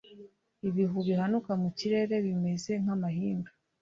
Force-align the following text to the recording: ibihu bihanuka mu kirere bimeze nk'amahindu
ibihu 0.69 0.97
bihanuka 1.07 1.51
mu 1.61 1.69
kirere 1.77 2.15
bimeze 2.25 2.71
nk'amahindu 2.81 3.49